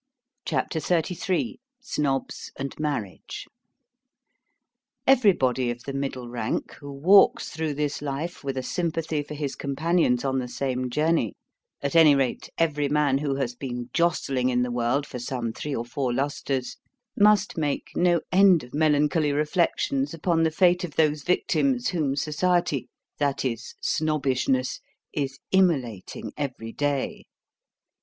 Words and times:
CHAPTER 0.45 0.79
XXXIII 0.79 1.59
SNOBS 1.79 2.51
AND 2.57 2.73
MARRIAGE 2.79 3.45
Everybody 5.05 5.69
of 5.69 5.83
the 5.83 5.93
middle 5.93 6.27
rank 6.27 6.71
who 6.79 6.91
walks 6.91 7.49
through 7.49 7.75
this 7.75 8.01
life 8.01 8.43
with 8.43 8.57
a 8.57 8.63
sympathy 8.63 9.21
for 9.21 9.35
his 9.35 9.53
companions 9.55 10.25
on 10.25 10.39
the 10.39 10.47
same 10.47 10.89
journey 10.89 11.35
at 11.83 11.95
any 11.95 12.15
rate, 12.15 12.49
every 12.57 12.89
man 12.89 13.19
who 13.19 13.35
has 13.35 13.53
been 13.55 13.91
jostling 13.93 14.49
in 14.49 14.63
the 14.63 14.71
world 14.71 15.05
for 15.05 15.19
some 15.19 15.53
three 15.53 15.75
or 15.75 15.85
four 15.85 16.11
lustres 16.11 16.77
must 17.15 17.55
make 17.55 17.91
no 17.95 18.21
end 18.31 18.63
of 18.63 18.73
melancholy 18.73 19.31
reflections 19.31 20.15
upon 20.15 20.41
the 20.41 20.49
fate 20.49 20.83
of 20.83 20.95
those 20.95 21.21
victims 21.21 21.89
whom 21.89 22.15
Society, 22.15 22.89
that 23.19 23.45
is, 23.45 23.75
Snobbishness, 23.81 24.79
is 25.13 25.37
immolating 25.51 26.33
every 26.37 26.71
day. 26.73 27.25